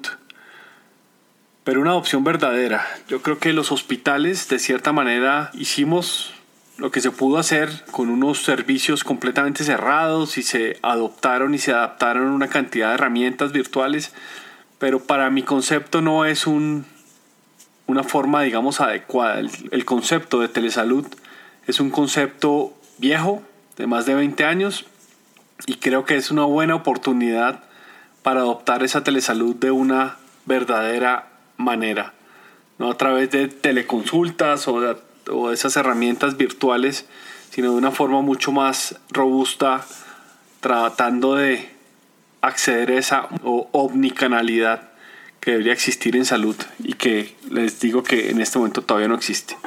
pero 1.64 1.82
una 1.82 1.92
adopción 1.92 2.24
verdadera. 2.24 2.86
Yo 3.08 3.22
creo 3.22 3.40
que 3.40 3.54
los 3.54 3.72
hospitales 3.72 4.50
de 4.50 4.60
cierta 4.60 4.92
manera 4.92 5.52
hicimos 5.54 6.34
lo 6.78 6.92
que 6.92 7.02
se 7.02 7.12
pudo 7.12 7.38
hacer 7.38 7.86
con 7.92 8.10
unos 8.10 8.44
servicios 8.44 9.04
completamente 9.04 9.64
cerrados 9.64 10.38
y 10.38 10.44
se 10.44 10.78
adoptaron 10.82 11.54
y 11.54 11.60
se 11.60 11.72
adaptaron 11.72 12.28
una 12.28 12.48
cantidad 12.48 12.90
de 12.90 12.96
herramientas 12.96 13.52
virtuales, 13.52 14.14
pero 14.80 15.04
para 15.04 15.30
mi 15.30 15.44
concepto 15.44 16.02
no 16.02 16.26
es 16.26 16.48
un, 16.48 16.86
una 17.86 18.04
forma, 18.04 18.42
digamos, 18.42 18.82
adecuada. 18.82 19.40
El, 19.40 19.52
el 19.72 19.86
concepto 19.86 20.40
de 20.40 20.50
telesalud 20.50 21.06
es 21.68 21.80
un 21.80 21.92
concepto 21.92 22.74
viejo, 22.98 23.44
de 23.78 23.88
más 23.88 24.06
de 24.06 24.16
20 24.16 24.44
años, 24.46 24.86
y 25.66 25.76
creo 25.76 26.06
que 26.06 26.16
es 26.16 26.32
una 26.32 26.46
buena 26.46 26.76
oportunidad 26.76 27.64
para 28.24 28.42
adoptar 28.42 28.84
esa 28.84 29.04
telesalud 29.04 29.56
de 29.56 29.72
una 29.72 30.18
verdadera 30.46 31.30
manera, 31.58 32.14
no 32.80 32.92
a 32.92 32.98
través 32.98 33.32
de 33.32 33.48
teleconsultas 33.48 34.68
o 34.68 34.82
de, 34.82 34.98
esas 35.52 35.76
herramientas 35.78 36.38
virtuales, 36.38 37.06
sino 37.50 37.72
de 37.72 37.78
una 37.78 37.92
forma 37.92 38.22
mucho 38.22 38.52
más 38.52 39.00
robusta, 39.10 39.86
tratando 40.60 41.36
de 41.36 41.70
acceder 42.42 42.92
a 42.92 43.00
esa 43.00 43.30
omnicanalidad 43.44 44.90
que 45.40 45.52
debería 45.52 45.74
existir 45.74 46.16
en 46.16 46.26
salud 46.26 46.56
y 46.80 46.94
que 46.94 47.36
les 47.50 47.80
digo 47.80 48.04
que 48.04 48.30
en 48.30 48.42
este 48.42 48.58
momento 48.58 48.82
todavía 48.82 49.10
no 49.10 49.16
existe. 49.16 49.58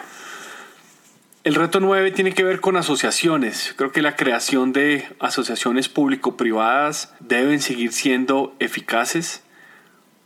El 1.44 1.54
reto 1.54 1.78
9 1.78 2.10
tiene 2.10 2.32
que 2.32 2.42
ver 2.42 2.60
con 2.60 2.76
asociaciones. 2.76 3.72
Creo 3.76 3.92
que 3.92 4.02
la 4.02 4.16
creación 4.16 4.72
de 4.72 5.06
asociaciones 5.20 5.88
público-privadas 5.88 7.14
deben 7.20 7.60
seguir 7.60 7.92
siendo 7.92 8.56
eficaces. 8.58 9.42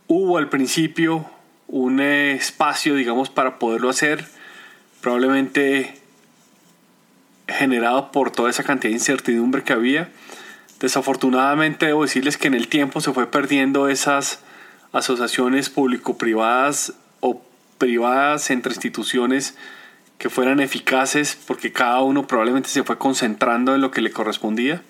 Hubo 0.07 0.39
al 0.39 0.49
principio 0.49 1.29
un 1.67 1.99
espacio, 1.99 2.95
digamos, 2.95 3.29
para 3.29 3.59
poderlo 3.59 3.89
hacer, 3.89 4.25
probablemente 5.01 5.95
generado 7.47 8.11
por 8.11 8.31
toda 8.31 8.49
esa 8.49 8.63
cantidad 8.63 8.91
de 8.91 8.97
incertidumbre 8.97 9.63
que 9.63 9.73
había. 9.73 10.09
Desafortunadamente 10.79 11.87
debo 11.87 12.03
decirles 12.03 12.37
que 12.37 12.47
en 12.47 12.53
el 12.53 12.67
tiempo 12.67 13.01
se 13.01 13.11
fue 13.13 13.29
perdiendo 13.29 13.87
esas 13.89 14.39
asociaciones 14.93 15.69
público-privadas 15.69 16.93
o 17.19 17.41
privadas 17.77 18.49
entre 18.51 18.73
instituciones 18.73 19.55
que 20.17 20.29
fueran 20.29 20.59
eficaces 20.59 21.37
porque 21.47 21.71
cada 21.71 22.01
uno 22.01 22.27
probablemente 22.27 22.69
se 22.69 22.83
fue 22.83 22.97
concentrando 22.97 23.73
en 23.75 23.81
lo 23.81 23.91
que 23.91 24.01
le 24.01 24.11
correspondía. 24.11 24.81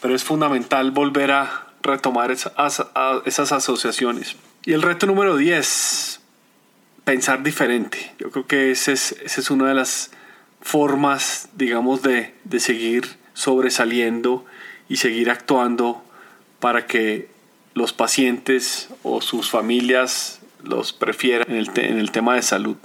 Pero 0.00 0.14
es 0.14 0.24
fundamental 0.24 0.92
volver 0.92 1.32
a 1.32 1.66
retomar 1.82 2.30
esas 2.30 3.52
asociaciones. 3.52 4.36
Y 4.64 4.72
el 4.72 4.82
reto 4.82 5.06
número 5.06 5.36
10, 5.36 6.15
pensar 7.06 7.44
diferente. 7.44 8.12
Yo 8.18 8.32
creo 8.32 8.48
que 8.48 8.72
esa 8.72 8.90
es, 8.90 9.12
es 9.12 9.50
una 9.50 9.68
de 9.68 9.74
las 9.74 10.10
formas, 10.60 11.48
digamos, 11.54 12.02
de, 12.02 12.34
seguir 12.58 13.06
sobresaliendo 13.32 14.44
y 14.88 14.96
seguir 14.96 15.30
actuando 15.30 16.02
para 16.58 16.88
que 16.88 17.30
los 17.74 17.92
pacientes 17.92 18.88
o 19.04 19.20
sus 19.20 19.50
familias 19.50 20.40
los 20.64 20.92
prefieran 20.92 21.48
en 21.48 21.58
el, 21.58 21.70
en 21.76 21.98
el 22.00 22.10
tema 22.10 22.34
de 22.34 22.42
salud. 22.42 22.76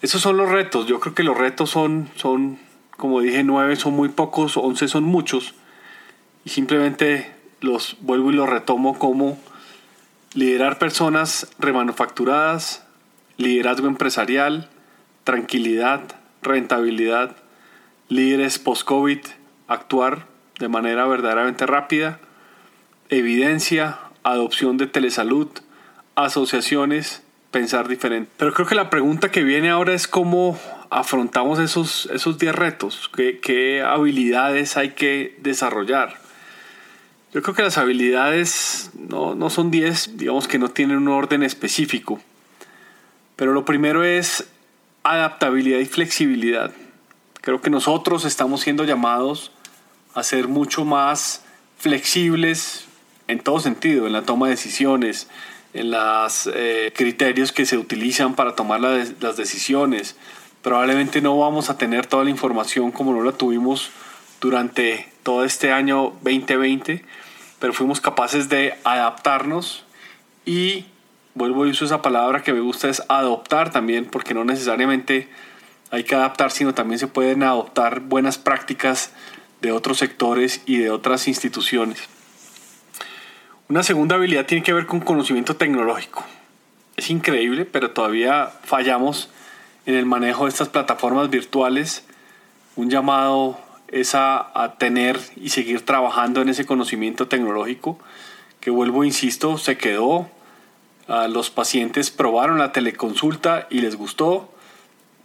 Esos 0.00 0.20
son 0.20 0.36
los 0.36 0.50
retos. 0.50 0.88
Yo 0.88 0.98
creo 0.98 1.14
que 1.14 1.22
los 1.22 1.38
retos 1.38 1.70
son, 1.70 2.10
son, 2.16 2.58
como 2.96 3.20
dije, 3.20 3.44
nueve 3.44 3.76
son 3.76 3.94
muy 3.94 4.08
pocos, 4.08 4.56
once 4.56 4.88
son 4.88 5.04
muchos. 5.04 5.54
Y 6.44 6.50
simplemente 6.50 7.30
los 7.60 7.96
vuelvo 8.00 8.32
y 8.32 8.34
los 8.34 8.48
retomo 8.48 8.98
como 8.98 9.38
liderar 10.34 10.80
personas 10.80 11.46
remanufacturadas, 11.60 12.81
liderazgo 13.42 13.86
empresarial, 13.86 14.68
tranquilidad, 15.24 16.00
rentabilidad, 16.42 17.36
líderes 18.08 18.58
post-COVID, 18.58 19.20
actuar 19.68 20.26
de 20.58 20.68
manera 20.68 21.06
verdaderamente 21.06 21.66
rápida, 21.66 22.20
evidencia, 23.08 23.98
adopción 24.22 24.76
de 24.76 24.86
telesalud, 24.86 25.48
asociaciones, 26.14 27.22
pensar 27.50 27.88
diferente. 27.88 28.30
Pero 28.36 28.52
creo 28.52 28.66
que 28.66 28.74
la 28.74 28.90
pregunta 28.90 29.30
que 29.30 29.42
viene 29.42 29.70
ahora 29.70 29.94
es 29.94 30.08
cómo 30.08 30.58
afrontamos 30.90 31.58
esos 31.58 32.08
10 32.08 32.14
esos 32.16 32.38
retos, 32.56 33.10
¿Qué, 33.14 33.40
qué 33.40 33.82
habilidades 33.82 34.76
hay 34.76 34.90
que 34.90 35.36
desarrollar. 35.40 36.20
Yo 37.32 37.40
creo 37.40 37.54
que 37.54 37.62
las 37.62 37.78
habilidades 37.78 38.90
no, 38.94 39.34
no 39.34 39.48
son 39.48 39.70
10, 39.70 40.18
digamos 40.18 40.48
que 40.48 40.58
no 40.58 40.68
tienen 40.68 40.98
un 40.98 41.08
orden 41.08 41.42
específico. 41.42 42.20
Pero 43.36 43.52
lo 43.52 43.64
primero 43.64 44.04
es 44.04 44.48
adaptabilidad 45.02 45.78
y 45.78 45.86
flexibilidad. 45.86 46.72
Creo 47.40 47.60
que 47.60 47.70
nosotros 47.70 48.24
estamos 48.24 48.60
siendo 48.60 48.84
llamados 48.84 49.52
a 50.14 50.22
ser 50.22 50.48
mucho 50.48 50.84
más 50.84 51.44
flexibles 51.78 52.86
en 53.28 53.40
todo 53.40 53.60
sentido, 53.60 54.06
en 54.06 54.12
la 54.12 54.22
toma 54.22 54.46
de 54.46 54.52
decisiones, 54.52 55.28
en 55.74 55.90
los 55.90 56.48
eh, 56.54 56.92
criterios 56.94 57.50
que 57.52 57.66
se 57.66 57.78
utilizan 57.78 58.34
para 58.34 58.54
tomar 58.54 58.80
las 58.80 59.36
decisiones. 59.36 60.16
Probablemente 60.62 61.20
no 61.20 61.36
vamos 61.38 61.70
a 61.70 61.78
tener 61.78 62.06
toda 62.06 62.24
la 62.24 62.30
información 62.30 62.92
como 62.92 63.12
no 63.12 63.22
la 63.22 63.32
tuvimos 63.32 63.90
durante 64.40 65.08
todo 65.22 65.44
este 65.44 65.72
año 65.72 66.14
2020, 66.22 67.04
pero 67.58 67.72
fuimos 67.72 68.00
capaces 68.00 68.48
de 68.48 68.74
adaptarnos 68.84 69.84
y 70.44 70.86
vuelvo 71.34 71.64
a 71.64 71.68
usar 71.68 71.86
esa 71.86 72.02
palabra 72.02 72.42
que 72.42 72.52
me 72.52 72.60
gusta 72.60 72.88
es 72.88 73.02
adoptar 73.08 73.70
también, 73.70 74.06
porque 74.06 74.34
no 74.34 74.44
necesariamente 74.44 75.28
hay 75.90 76.04
que 76.04 76.14
adaptar, 76.14 76.50
sino 76.50 76.74
también 76.74 76.98
se 76.98 77.06
pueden 77.06 77.42
adoptar 77.42 78.00
buenas 78.00 78.38
prácticas 78.38 79.12
de 79.60 79.72
otros 79.72 79.98
sectores 79.98 80.62
y 80.66 80.78
de 80.78 80.90
otras 80.90 81.28
instituciones. 81.28 82.08
Una 83.68 83.82
segunda 83.82 84.16
habilidad 84.16 84.46
tiene 84.46 84.62
que 84.62 84.72
ver 84.72 84.86
con 84.86 85.00
conocimiento 85.00 85.56
tecnológico. 85.56 86.24
Es 86.96 87.10
increíble, 87.10 87.64
pero 87.64 87.92
todavía 87.92 88.52
fallamos 88.64 89.30
en 89.86 89.94
el 89.94 90.04
manejo 90.04 90.44
de 90.44 90.50
estas 90.50 90.68
plataformas 90.68 91.30
virtuales. 91.30 92.04
Un 92.76 92.90
llamado 92.90 93.58
es 93.88 94.14
a, 94.14 94.74
tener 94.78 95.18
y 95.36 95.50
seguir 95.50 95.84
trabajando 95.84 96.42
en 96.42 96.48
ese 96.48 96.66
conocimiento 96.66 97.28
tecnológico. 97.28 97.98
que 98.60 98.70
vuelvo, 98.70 99.04
insisto, 99.04 99.58
se 99.58 99.76
quedó. 99.76 100.28
A 101.08 101.28
los 101.28 101.50
pacientes 101.50 102.10
probaron 102.10 102.58
la 102.58 102.72
teleconsulta 102.72 103.66
y 103.70 103.80
les 103.80 103.96
gustó. 103.96 104.52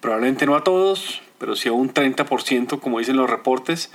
Probablemente 0.02 0.46
no 0.46 0.56
a 0.56 0.64
todos, 0.64 1.22
pero 1.38 1.56
sí 1.56 1.70
a 1.70 1.74
un 1.74 1.94
30%, 1.94 2.80
como 2.80 3.00
dicen 3.00 3.18
los 3.18 3.30
reportes. 3.30 3.92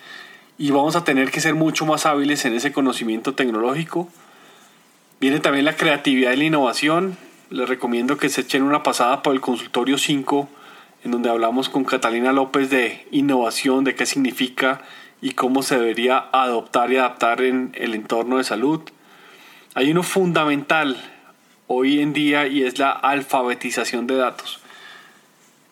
Y 0.59 0.71
vamos 0.71 0.97
a 0.97 1.05
tener 1.05 1.31
que 1.31 1.41
ser 1.41 1.55
mucho 1.55 1.87
más 1.87 2.07
hábiles 2.07 2.45
en 2.45 2.55
ese 2.55 2.73
conocimiento 2.73 3.35
tecnológico. 3.35 4.09
Viene 5.21 5.41
también 5.41 5.65
la 5.65 5.77
creatividad 5.77 6.33
y 6.33 6.37
la 6.37 6.45
innovación. 6.45 7.17
Les 7.51 7.69
recomiendo 7.69 8.17
que 8.17 8.29
se 8.29 8.43
echen 8.43 8.63
una 8.63 8.83
pasada 8.83 9.23
por 9.23 9.35
el 9.35 9.41
consultorio 9.41 9.99
5, 9.99 10.49
en 11.05 11.11
donde 11.11 11.31
hablamos 11.31 11.69
con 11.69 11.85
Catalina 11.85 12.33
López 12.33 12.71
de 12.71 13.07
innovación, 13.11 13.85
de 13.85 13.95
qué 13.95 14.07
significa 14.07 14.83
y 15.21 15.33
cómo 15.33 15.63
se 15.63 15.79
debería 15.79 16.27
adoptar 16.33 16.93
y 16.93 16.97
adaptar 16.97 17.41
en 17.43 17.73
el 17.75 17.95
entorno 17.95 18.39
de 18.39 18.45
salud. 18.45 18.81
Hay 19.75 19.91
uno 19.91 20.03
fundamental 20.03 21.12
hoy 21.73 22.01
en 22.01 22.13
día 22.13 22.47
y 22.47 22.63
es 22.63 22.79
la 22.79 22.93
alfabetización 22.93 24.07
de 24.07 24.17
datos. 24.17 24.61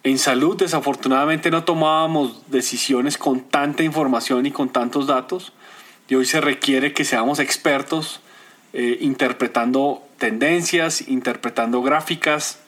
En 0.03 0.19
salud 0.19 0.57
desafortunadamente 0.57 1.51
no 1.51 1.65
tomábamos 1.65 2.51
decisiones 2.51 3.19
con 3.19 3.41
tanta 3.41 3.83
información 3.83 4.47
y 4.47 4.51
con 4.51 4.71
tantos 4.71 5.07
datos 5.07 5.53
y 6.09 6.15
hoy 6.15 6.25
se 6.25 6.41
requiere 6.41 6.95
que 6.95 7.05
seamos 7.05 7.39
expertos 7.39 8.21
eh, 8.73 8.99
interpretando 9.01 10.03
tendencias, 10.17 11.07
interpretando 11.07 11.83
gráficas 11.83 12.61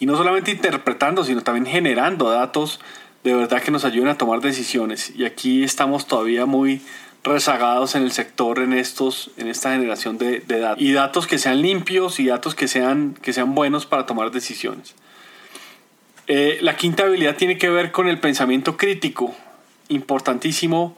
y 0.00 0.06
no 0.06 0.16
solamente 0.16 0.50
interpretando 0.50 1.22
sino 1.22 1.42
también 1.42 1.66
generando 1.66 2.28
datos 2.30 2.80
de 3.22 3.32
verdad 3.32 3.62
que 3.62 3.70
nos 3.70 3.84
ayuden 3.84 4.08
a 4.08 4.18
tomar 4.18 4.40
decisiones 4.40 5.12
y 5.14 5.24
aquí 5.24 5.62
estamos 5.62 6.06
todavía 6.06 6.46
muy 6.46 6.82
rezagados 7.24 7.94
en 7.94 8.02
el 8.02 8.12
sector 8.12 8.58
en 8.60 8.74
estos 8.74 9.30
en 9.38 9.48
esta 9.48 9.72
generación 9.72 10.18
de, 10.18 10.40
datos. 10.40 10.82
Y 10.82 10.92
datos 10.92 11.26
que 11.26 11.38
sean 11.38 11.62
limpios 11.62 12.20
y 12.20 12.26
datos 12.26 12.54
que 12.54 12.68
sean 12.68 13.14
que 13.20 13.32
sean 13.32 13.54
buenos 13.54 13.86
para 13.86 14.06
tomar 14.06 14.30
decisiones. 14.30 14.94
Eh, 16.26 16.58
la 16.60 16.76
quinta 16.76 17.02
habilidad 17.04 17.36
tiene 17.36 17.58
que 17.58 17.70
ver 17.70 17.90
con 17.92 18.08
el 18.08 18.20
pensamiento 18.20 18.76
crítico. 18.76 19.34
Importantísimo 19.88 20.96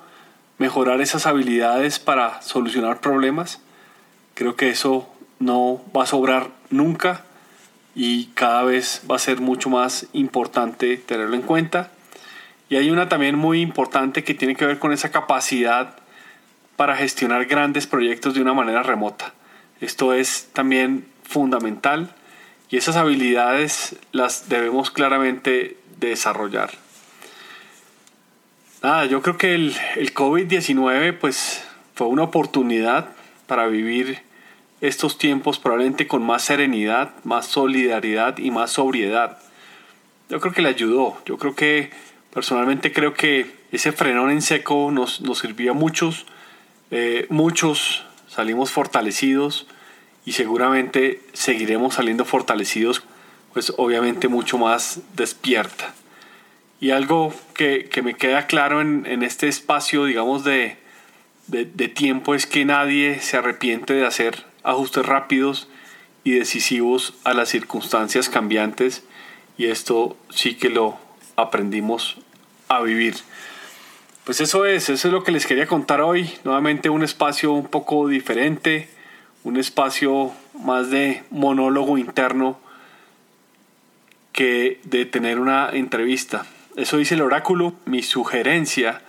mejorar 0.58 1.00
esas 1.00 1.26
habilidades 1.26 1.98
para 1.98 2.42
solucionar 2.42 3.00
problemas. 3.00 3.60
Creo 4.34 4.56
que 4.56 4.68
eso 4.68 5.08
no 5.38 5.80
va 5.96 6.04
a 6.04 6.06
sobrar 6.06 6.50
nunca 6.70 7.24
y 7.94 8.26
cada 8.34 8.62
vez 8.64 9.02
va 9.10 9.16
a 9.16 9.20
ser 9.20 9.40
mucho 9.40 9.70
más 9.70 10.06
importante 10.12 10.96
tenerlo 10.96 11.36
en 11.36 11.42
cuenta. 11.42 11.90
Y 12.68 12.76
hay 12.76 12.90
una 12.90 13.08
también 13.08 13.36
muy 13.36 13.60
importante 13.60 14.24
que 14.24 14.34
tiene 14.34 14.56
que 14.56 14.66
ver 14.66 14.78
con 14.78 14.92
esa 14.92 15.10
capacidad 15.10 15.96
para 16.76 16.96
gestionar 16.96 17.46
grandes 17.46 17.86
proyectos 17.86 18.34
de 18.34 18.42
una 18.42 18.54
manera 18.54 18.82
remota. 18.82 19.34
Esto 19.80 20.12
es 20.12 20.48
también 20.52 21.06
fundamental 21.22 22.14
y 22.70 22.76
esas 22.76 22.96
habilidades 22.96 23.96
las 24.12 24.48
debemos 24.48 24.90
claramente 24.90 25.76
desarrollar. 25.98 26.70
Nada, 28.82 29.06
yo 29.06 29.22
creo 29.22 29.38
que 29.38 29.54
el, 29.54 29.74
el 29.96 30.14
COVID-19 30.14 31.18
pues 31.18 31.64
fue 31.94 32.06
una 32.06 32.24
oportunidad 32.24 33.08
para 33.46 33.66
vivir 33.66 34.20
estos 34.80 35.18
tiempos 35.18 35.58
probablemente 35.58 36.06
con 36.06 36.22
más 36.22 36.42
serenidad, 36.42 37.12
más 37.24 37.46
solidaridad 37.46 38.38
y 38.38 38.50
más 38.50 38.72
sobriedad. 38.72 39.38
Yo 40.28 40.40
creo 40.40 40.52
que 40.52 40.62
le 40.62 40.68
ayudó. 40.68 41.18
Yo 41.24 41.38
creo 41.38 41.54
que 41.54 41.90
personalmente 42.32 42.92
creo 42.92 43.14
que 43.14 43.50
ese 43.72 43.92
frenón 43.92 44.30
en 44.30 44.42
seco 44.42 44.90
nos, 44.92 45.20
nos 45.20 45.38
sirvió 45.38 45.72
a 45.72 45.74
muchos 45.74 46.26
eh, 46.90 47.26
muchos 47.28 48.04
salimos 48.28 48.70
fortalecidos 48.70 49.66
y 50.24 50.32
seguramente 50.32 51.20
seguiremos 51.32 51.94
saliendo 51.94 52.24
fortalecidos, 52.24 53.02
pues 53.52 53.72
obviamente 53.76 54.28
mucho 54.28 54.58
más 54.58 55.00
despierta. 55.14 55.94
Y 56.80 56.90
algo 56.90 57.32
que, 57.54 57.88
me 58.04 58.14
queda 58.14 58.46
claro 58.46 58.80
en, 58.80 59.22
este 59.22 59.48
espacio, 59.48 60.04
digamos, 60.04 60.44
de, 60.44 60.76
de 61.46 61.88
tiempo 61.88 62.34
es 62.34 62.46
que 62.46 62.64
nadie 62.64 63.20
se 63.20 63.38
arrepiente 63.38 63.94
de 63.94 64.04
hacer 64.04 64.44
ajustes 64.62 65.06
rápidos 65.06 65.68
y 66.24 66.32
decisivos 66.32 67.14
a 67.24 67.32
las 67.32 67.48
circunstancias 67.48 68.28
cambiantes 68.28 69.04
y 69.56 69.66
esto 69.66 70.16
sí 70.28 70.54
que 70.54 70.70
lo 70.70 70.98
aprendimos 71.36 72.16
a 72.68 72.80
vivir. 72.80 73.14
Pues 74.26 74.40
eso 74.40 74.64
es, 74.64 74.88
eso 74.88 75.06
es 75.06 75.14
lo 75.14 75.22
que 75.22 75.30
les 75.30 75.46
quería 75.46 75.68
contar 75.68 76.00
hoy. 76.00 76.28
Nuevamente 76.42 76.90
un 76.90 77.04
espacio 77.04 77.52
un 77.52 77.68
poco 77.68 78.08
diferente, 78.08 78.88
un 79.44 79.56
espacio 79.56 80.32
más 80.58 80.90
de 80.90 81.22
monólogo 81.30 81.96
interno 81.96 82.58
que 84.32 84.80
de 84.82 85.04
tener 85.06 85.38
una 85.38 85.70
entrevista. 85.70 86.44
Eso 86.74 86.96
dice 86.96 87.14
el 87.14 87.22
oráculo. 87.22 87.74
Mi 87.84 88.02
sugerencia 88.02 89.00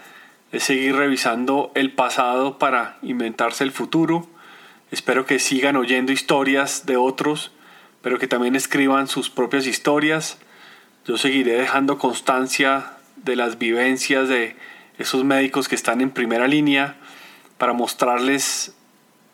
es 0.52 0.62
seguir 0.62 0.96
revisando 0.96 1.72
el 1.74 1.92
pasado 1.94 2.60
para 2.60 3.00
inventarse 3.02 3.64
el 3.64 3.72
futuro. 3.72 4.28
Espero 4.92 5.26
que 5.26 5.40
sigan 5.40 5.78
oyendo 5.78 6.12
historias 6.12 6.86
de 6.86 6.96
otros, 6.96 7.52
pero 8.04 8.20
que 8.20 8.28
también 8.28 8.56
escriban 8.56 9.08
sus 9.08 9.32
propias 9.32 9.66
historias. 9.66 10.38
Yo 11.08 11.18
seguiré 11.18 11.54
dejando 11.54 11.98
constancia 11.98 12.92
de 13.16 13.36
las 13.36 13.58
vivencias 13.58 14.30
de 14.30 14.56
esos 14.98 15.24
médicos 15.24 15.68
que 15.68 15.76
están 15.76 16.02
en 16.02 16.10
primera 16.10 16.48
línea 16.48 16.96
para 17.58 17.74
mostrarles 17.74 18.74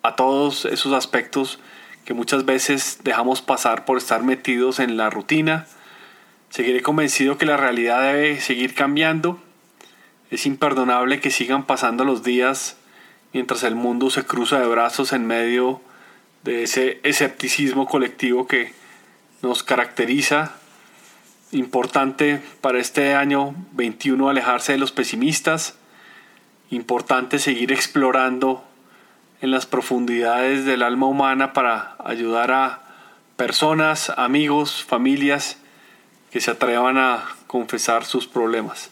a 0.02 0.16
todos 0.16 0.66
esos 0.66 0.94
aspectos 0.94 1.60
que 2.06 2.14
muchas 2.14 2.46
veces 2.46 3.00
dejamos 3.04 3.42
pasar 3.42 3.86
por 3.86 3.98
estar 3.98 4.24
metidos 4.24 4.80
en 4.80 4.98
la 4.98 5.10
rutina. 5.10 5.66
Seguiré 6.50 6.82
convencido 6.82 7.38
que 7.38 7.46
la 7.46 7.58
realidad 7.58 8.02
debe 8.02 8.42
seguir 8.42 8.76
cambiando. 8.76 9.42
Es 10.30 10.46
imperdonable 10.46 11.20
que 11.20 11.32
sigan 11.32 11.66
pasando 11.66 12.04
los 12.04 12.24
días 12.24 12.78
mientras 13.32 13.64
el 13.64 13.76
mundo 13.76 14.10
se 14.10 14.26
cruza 14.26 14.60
de 14.60 14.68
brazos 14.68 15.14
en 15.14 15.26
medio 15.26 15.82
de 16.44 16.64
ese 16.64 17.00
escepticismo 17.04 17.88
colectivo 17.88 18.48
que 18.48 18.74
nos 19.42 19.64
caracteriza 19.64 20.56
Importante 21.54 22.42
para 22.62 22.80
este 22.80 23.14
año 23.14 23.54
21 23.74 24.28
alejarse 24.28 24.72
de 24.72 24.80
los 24.80 24.92
pesimistas. 24.92 25.76
Importante 26.72 27.38
seguir 27.38 27.72
explorando 27.72 28.66
en 29.40 29.52
las 29.52 29.68
profundidades 29.68 30.66
del 30.66 30.82
alma 30.82 31.06
humana 31.06 31.54
para 31.54 31.96
ayudar 32.04 32.52
a 32.52 32.82
personas, 33.36 34.12
amigos, 34.18 34.84
familias 34.84 35.60
que 36.32 36.42
se 36.42 36.50
atrevan 36.50 36.98
a 36.98 37.24
confesar 37.46 38.04
sus 38.04 38.26
problemas. 38.26 38.90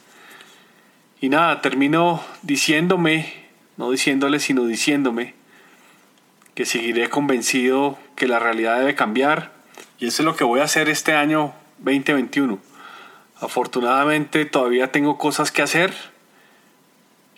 Y 1.20 1.30
nada, 1.30 1.62
termino 1.62 2.24
diciéndome, 2.44 3.34
no 3.78 3.90
diciéndole, 3.90 4.40
sino 4.40 4.66
diciéndome, 4.66 5.34
que 6.54 6.68
seguiré 6.68 7.10
convencido 7.10 7.98
que 8.16 8.28
la 8.28 8.38
realidad 8.38 8.78
debe 8.78 8.94
cambiar. 8.94 9.52
Y 9.98 10.06
eso 10.06 10.22
es 10.22 10.26
lo 10.26 10.36
que 10.36 10.44
voy 10.44 10.60
a 10.60 10.66
hacer 10.66 10.90
este 10.90 11.16
año 11.16 11.56
2021. 11.82 12.60
Afortunadamente 13.40 14.46
todavía 14.46 14.92
tengo 14.92 15.18
cosas 15.18 15.52
que 15.52 15.62
hacer, 15.62 15.94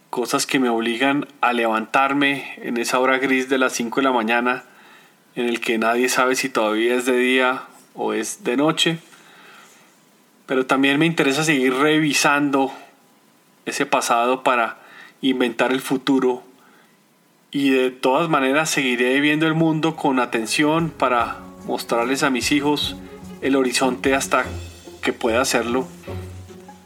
cosas 0.09 0.45
que 0.45 0.59
me 0.59 0.69
obligan 0.69 1.27
a 1.41 1.53
levantarme 1.53 2.53
en 2.57 2.77
esa 2.77 2.99
hora 2.99 3.17
gris 3.17 3.49
de 3.49 3.57
las 3.57 3.73
5 3.73 4.01
de 4.01 4.03
la 4.03 4.11
mañana, 4.11 4.63
en 5.35 5.47
el 5.47 5.61
que 5.61 5.77
nadie 5.77 6.09
sabe 6.09 6.35
si 6.35 6.49
todavía 6.49 6.95
es 6.95 7.05
de 7.05 7.17
día 7.17 7.63
o 7.95 8.13
es 8.13 8.43
de 8.43 8.57
noche. 8.57 8.99
Pero 10.45 10.65
también 10.65 10.99
me 10.99 11.05
interesa 11.05 11.43
seguir 11.43 11.73
revisando 11.73 12.73
ese 13.65 13.85
pasado 13.85 14.43
para 14.43 14.79
inventar 15.21 15.71
el 15.71 15.79
futuro 15.79 16.43
y 17.49 17.69
de 17.69 17.91
todas 17.91 18.29
maneras 18.29 18.69
seguiré 18.69 19.19
viendo 19.21 19.47
el 19.47 19.53
mundo 19.53 19.95
con 19.95 20.19
atención 20.19 20.89
para 20.89 21.37
mostrarles 21.65 22.23
a 22.23 22.29
mis 22.29 22.51
hijos 22.51 22.97
el 23.43 23.55
horizonte 23.55 24.15
hasta 24.15 24.45
que 25.01 25.13
pueda 25.13 25.41
hacerlo. 25.41 25.85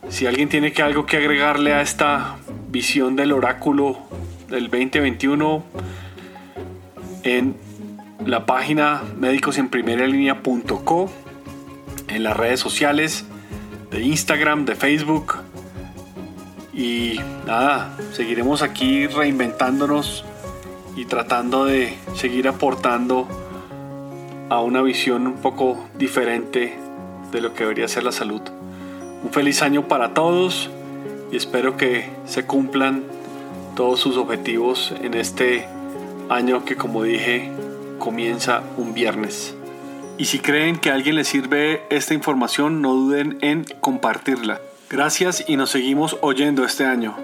Si 0.10 0.26
alguien 0.26 0.50
tiene 0.50 0.74
que 0.74 0.82
algo 0.82 1.06
que 1.06 1.18
agregarle 1.18 1.74
a 1.74 1.82
esta 1.82 2.38
visión 2.70 3.16
del 3.16 3.32
oráculo 3.32 4.00
del 4.50 4.64
2021 4.70 5.64
en 7.24 7.56
la 8.26 8.46
página 8.46 9.04
médicosenprimeralínea.co, 9.18 11.12
en 12.08 12.24
las 12.24 12.36
redes 12.36 12.60
sociales 12.60 13.26
de 13.92 14.02
Instagram, 14.02 14.66
de 14.66 14.76
Facebook. 14.76 15.36
Y 16.74 17.20
nada, 17.46 17.96
seguiremos 18.14 18.64
aquí 18.64 19.08
reinventándonos 19.08 20.26
y 20.96 21.06
tratando 21.06 21.66
de 21.66 21.96
seguir 22.16 22.48
aportando 22.48 23.47
a 24.50 24.62
una 24.62 24.82
visión 24.82 25.28
un 25.28 25.36
poco 25.36 25.78
diferente 25.98 26.74
de 27.32 27.42
lo 27.42 27.54
que 27.54 27.64
debería 27.64 27.88
ser 27.88 28.04
la 28.04 28.12
salud. 28.12 28.42
Un 29.24 29.32
feliz 29.32 29.62
año 29.62 29.88
para 29.88 30.14
todos 30.14 30.70
y 31.32 31.38
espero 31.38 31.78
que 31.78 32.10
se 32.26 32.46
cumplan 32.46 33.04
todos 33.76 34.00
sus 34.00 34.18
objetivos 34.18 34.94
en 35.02 35.14
este 35.14 35.68
Año 36.30 36.66
que 36.66 36.76
como 36.76 37.04
dije 37.04 37.50
comienza 38.00 38.62
un 38.76 38.94
viernes. 38.94 39.56
Y 40.18 40.26
si 40.26 40.40
creen 40.40 40.78
que 40.78 40.90
a 40.90 40.94
alguien 40.94 41.16
le 41.16 41.24
sirve 41.24 41.84
esta 41.90 42.14
información, 42.14 42.82
no 42.82 42.94
duden 42.94 43.38
en 43.42 43.66
compartirla. 43.80 44.60
Gracias 44.90 45.46
y 45.48 45.56
nos 45.56 45.70
seguimos 45.70 46.18
oyendo 46.22 46.66
este 46.66 46.86
año. 46.86 47.16